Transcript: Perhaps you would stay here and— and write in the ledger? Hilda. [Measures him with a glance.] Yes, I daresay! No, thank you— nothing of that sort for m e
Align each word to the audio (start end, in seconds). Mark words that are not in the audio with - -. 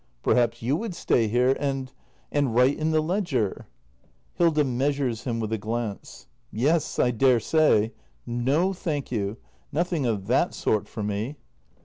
Perhaps 0.23 0.63
you 0.63 0.75
would 0.77 0.95
stay 0.95 1.27
here 1.27 1.55
and— 1.59 1.93
and 2.31 2.55
write 2.55 2.75
in 2.79 2.89
the 2.89 3.01
ledger? 3.01 3.67
Hilda. 4.33 4.63
[Measures 4.63 5.25
him 5.25 5.39
with 5.39 5.53
a 5.53 5.59
glance.] 5.59 6.25
Yes, 6.51 6.97
I 6.97 7.11
daresay! 7.11 7.91
No, 8.25 8.73
thank 8.73 9.11
you— 9.11 9.37
nothing 9.71 10.07
of 10.07 10.25
that 10.25 10.55
sort 10.55 10.87
for 10.87 11.01
m 11.01 11.11
e 11.11 11.35